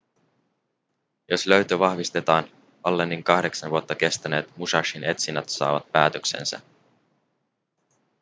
[1.29, 2.43] jos löytö vahvistetaan
[2.83, 6.61] allenin kahdeksan vuotta kestäneet musashin etsinnät saavat päätöksensä